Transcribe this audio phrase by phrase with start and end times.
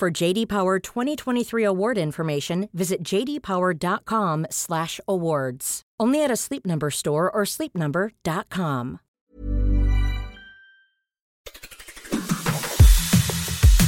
[0.00, 5.82] For JD Power 2023 award information, visit jdpower.com/awards.
[6.00, 9.00] Only at a Sleep Number store or sleepnumber.com.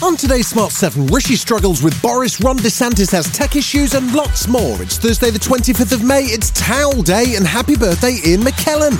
[0.03, 4.47] On today's Smart 7, Rishi struggles with Boris, Ron DeSantis has tech issues, and lots
[4.47, 4.83] more.
[4.83, 6.25] It's Thursday, the 25th of May.
[6.25, 8.99] It's Towel Day, and happy birthday, Ian McKellen.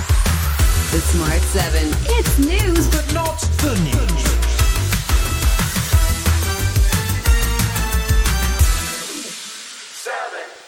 [0.89, 1.91] The Smart 7.
[2.17, 4.12] It's news, but Not the news.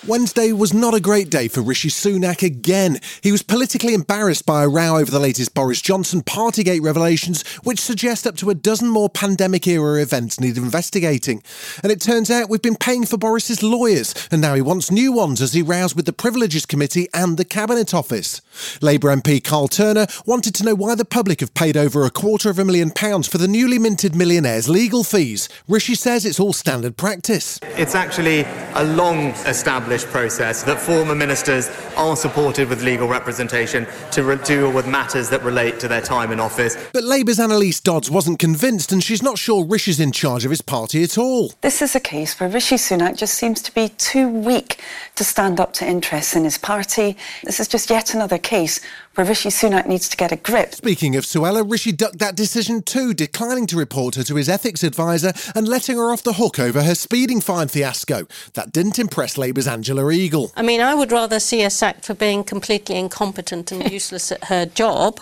[0.08, 3.00] Wednesday was not a great day for Rishi Sunak again.
[3.22, 7.80] He was politically embarrassed by a row over the latest Boris Johnson Partygate revelations, which
[7.80, 11.42] suggest up to a dozen more pandemic era events need investigating.
[11.82, 15.12] And it turns out we've been paying for Boris's lawyers, and now he wants new
[15.12, 18.42] ones as he rows with the Privileges Committee and the Cabinet Office.
[18.84, 22.52] Labour MP Karl Turner wanted to know why the public have paid over a quarter
[22.52, 25.50] of a million pounds for the newly minted millionaire's legal fees.
[25.68, 27.60] Rishi says it's all standard practice.
[27.76, 28.42] It's actually
[28.76, 34.72] a long established process that former ministers are supported with legal representation to re- deal
[34.72, 36.76] with matters that relate to their time in office.
[36.92, 40.62] But Labour's Anneliese Dodds wasn't convinced, and she's not sure Rishi's in charge of his
[40.62, 41.54] party at all.
[41.62, 44.82] This is a case where Rishi Sunak just seems to be too weak
[45.16, 47.16] to stand up to interests in his party.
[47.44, 48.82] This is just yet another case
[49.16, 50.74] where Rishi Sunak needs to get a grip.
[50.76, 54.84] Speaking of Suella, Rishi ducked that decision too, declining to report her to his ethics
[54.84, 58.28] advisor and letting her off the hook over her speeding fine fiasco.
[58.54, 60.52] That didn't impress Labour's Angela Eagle.
[60.56, 64.46] I mean, I would rather see her sacked for being completely incompetent and useless at
[64.46, 65.20] her job.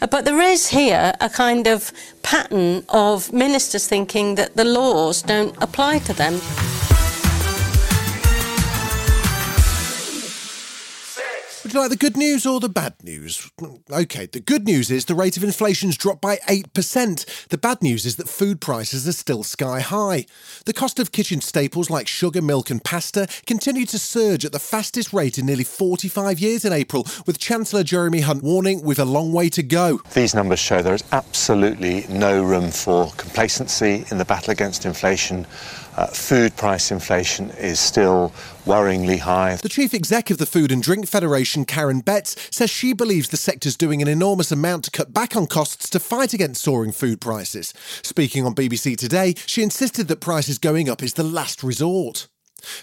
[0.00, 5.22] Uh, But there is here a kind of pattern of ministers thinking that the laws
[5.22, 6.40] don't apply to them.
[11.78, 13.50] Like the good news or the bad news?
[13.90, 17.48] Okay, the good news is the rate of inflation's dropped by 8%.
[17.48, 20.26] The bad news is that food prices are still sky high.
[20.64, 24.58] The cost of kitchen staples like sugar, milk, and pasta continue to surge at the
[24.58, 29.04] fastest rate in nearly 45 years in April, with Chancellor Jeremy Hunt warning we've a
[29.04, 30.00] long way to go.
[30.14, 35.46] These numbers show there is absolutely no room for complacency in the battle against inflation.
[35.98, 38.32] Uh, food price inflation is still
[38.66, 39.56] worryingly high.
[39.56, 43.36] The chief exec of the Food and Drink Federation, Karen Betts, says she believes the
[43.36, 47.20] sector's doing an enormous amount to cut back on costs to fight against soaring food
[47.20, 47.74] prices.
[48.04, 52.28] Speaking on BBC Today, she insisted that prices going up is the last resort.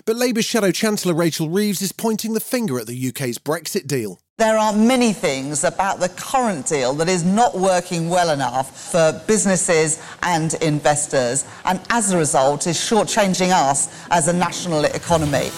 [0.05, 4.19] But Labour's Shadow Chancellor Rachel Reeves is pointing the finger at the UK's Brexit deal.
[4.37, 9.21] There are many things about the current deal that is not working well enough for
[9.27, 15.51] businesses and investors, and as a result, is shortchanging us as a national economy.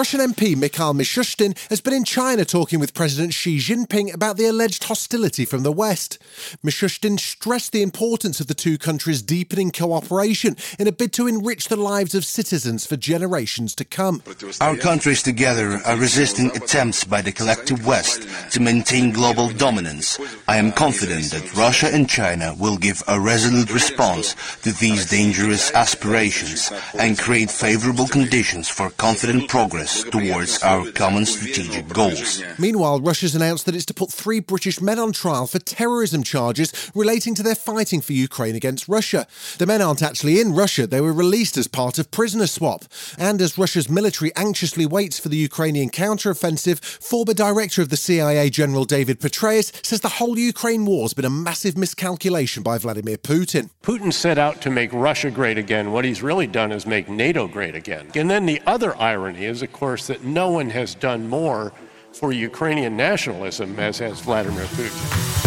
[0.00, 4.46] Russian MP Mikhail Mishustin has been in China talking with President Xi Jinping about the
[4.46, 6.18] alleged hostility from the West.
[6.64, 11.68] Mishustin stressed the importance of the two countries deepening cooperation in a bid to enrich
[11.68, 14.22] the lives of citizens for generations to come.
[14.62, 20.18] Our countries together are resisting attempts by the collective West to maintain global dominance.
[20.48, 25.70] I am confident that Russia and China will give a resolute response to these dangerous
[25.74, 32.42] aspirations and create favorable conditions for confident progress towards our common strategic goals.
[32.58, 36.90] Meanwhile, Russia's announced that it's to put three British men on trial for terrorism charges
[36.94, 39.26] relating to their fighting for Ukraine against Russia.
[39.58, 42.84] The men aren't actually in Russia, they were released as part of prisoner swap.
[43.18, 48.50] And as Russia's military anxiously waits for the Ukrainian counteroffensive, former director of the CIA
[48.50, 53.70] General David Petraeus says the whole Ukraine war's been a massive miscalculation by Vladimir Putin.
[53.82, 55.92] Putin set out to make Russia great again.
[55.92, 58.08] What he's really done is make NATO great again.
[58.14, 61.72] And then the other irony is, of course, that no one has done more
[62.12, 65.40] for Ukrainian nationalism as has Vladimir Putin.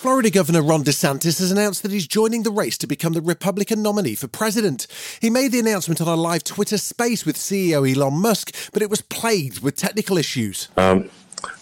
[0.00, 3.82] Florida Governor Ron DeSantis has announced that he's joining the race to become the Republican
[3.82, 4.86] nominee for president.
[5.20, 8.88] He made the announcement on a live Twitter space with CEO Elon Musk, but it
[8.88, 10.70] was plagued with technical issues.
[10.78, 11.10] Um,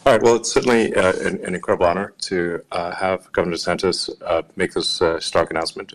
[0.06, 0.22] all right.
[0.22, 4.72] Well, it's certainly uh, an, an incredible honor to uh, have Governor DeSantis uh, make
[4.72, 5.94] this uh, stark announcement.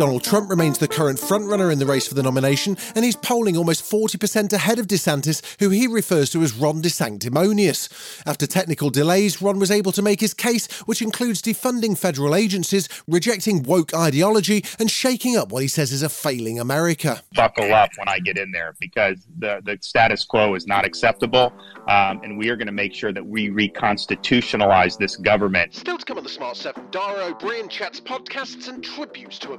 [0.00, 3.54] Donald Trump remains the current frontrunner in the race for the nomination, and he's polling
[3.54, 8.22] almost 40% ahead of DeSantis, who he refers to as Ron DeSanctimonious.
[8.24, 12.88] After technical delays, Ron was able to make his case, which includes defunding federal agencies,
[13.06, 17.22] rejecting woke ideology, and shaking up what he says is a failing America.
[17.34, 21.52] Buckle up when I get in there because the, the status quo is not acceptable,
[21.88, 25.74] um, and we are going to make sure that we reconstitutionalize this government.
[25.74, 29.52] Still to come on the Smart 7, Dara Ó Briain chats podcasts and tributes to
[29.52, 29.58] a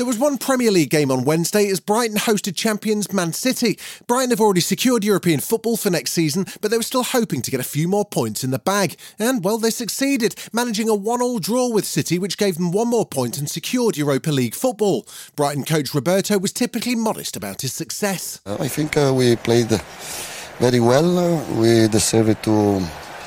[0.00, 3.78] There was one Premier League game on Wednesday as Brighton hosted champions Man City.
[4.06, 7.50] Brighton have already secured European football for next season, but they were still hoping to
[7.50, 8.96] get a few more points in the bag.
[9.18, 13.04] And, well, they succeeded, managing a one-all draw with City, which gave them one more
[13.04, 15.06] point and secured Europa League football.
[15.36, 18.40] Brighton coach Roberto was typically modest about his success.
[18.46, 19.68] I think uh, we played
[20.60, 21.18] very well.
[21.18, 22.82] Uh, we deserved to,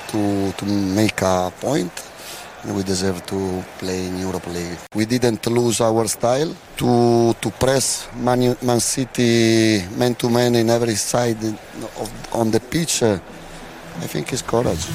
[0.08, 2.13] to, to make a point
[2.72, 4.78] we deserve to play in Europa League.
[4.96, 10.70] We didn't lose our style to to press Man, Man City man to man in
[10.70, 13.04] every side of, on the pitch.
[13.04, 14.86] I think it's courage.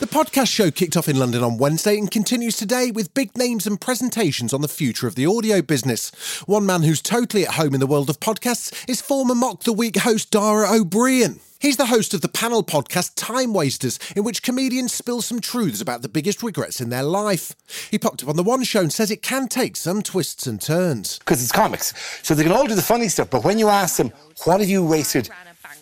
[0.00, 3.66] The podcast show kicked off in London on Wednesday and continues today with big names
[3.66, 6.10] and presentations on the future of the audio business.
[6.46, 9.72] One man who's totally at home in the world of podcasts is former Mock the
[9.72, 11.40] Week host Dara Ó Briain.
[11.60, 15.80] He's the host of the panel podcast Time Wasters, in which comedians spill some truths
[15.80, 17.56] about the biggest regrets in their life.
[17.90, 20.60] He popped up on the One Show and says it can take some twists and
[20.62, 21.18] turns.
[21.18, 21.92] Because it's comics.
[22.22, 24.12] So they can all do the funny stuff, but when you ask them,
[24.44, 25.30] what have you wasted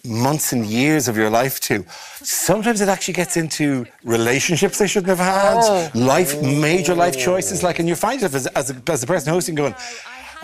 [0.02, 1.84] months and years of your life to?
[2.22, 5.90] Sometimes it actually gets into relationships they shouldn't have had, Oh.
[5.94, 7.62] life, major life choices.
[7.62, 9.74] Like, and you find yourself as, as, a, as a person hosting going,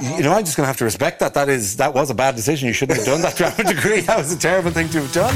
[0.01, 1.35] you know, I'm just going to have to respect that.
[1.35, 2.69] That is, that was a bad decision.
[2.69, 4.01] You shouldn't have done that to drama degree.
[4.01, 5.35] That was a terrible thing to have done.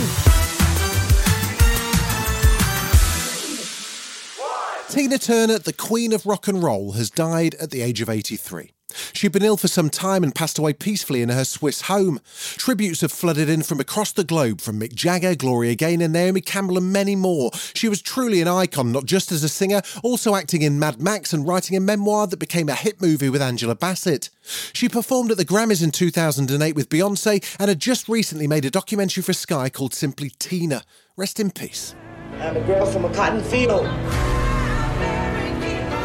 [4.88, 8.70] Tina Turner, the queen of rock and roll, has died at the age of 83.
[9.12, 12.20] She'd been ill for some time and passed away peacefully in her Swiss home.
[12.56, 16.78] Tributes have flooded in from across the globe from Mick Jagger, Gloria Gaynor, Naomi Campbell,
[16.78, 17.50] and many more.
[17.74, 21.32] She was truly an icon, not just as a singer, also acting in Mad Max
[21.32, 24.30] and writing a memoir that became a hit movie with Angela Bassett.
[24.72, 28.70] She performed at the Grammys in 2008 with Beyonce and had just recently made a
[28.70, 30.82] documentary for Sky called Simply Tina.
[31.16, 31.94] Rest in peace.
[32.34, 33.86] I'm a girl from a cotton field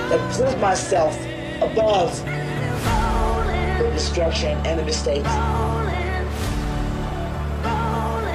[0.10, 1.18] that put myself
[1.62, 2.41] above
[4.02, 5.30] destruction and the mistakes.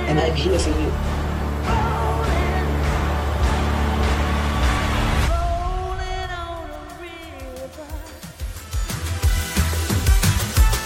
[0.08, 0.92] And I'm here for you.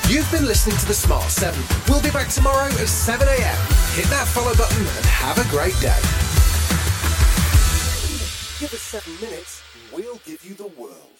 [0.08, 1.62] You've been listening to The Smart 7.
[1.88, 3.58] We'll be back tomorrow at 7 a.m.
[3.94, 6.00] Hit that follow button and have a great day.
[8.58, 9.62] Give us seven minutes,
[9.92, 11.19] we'll give you the world.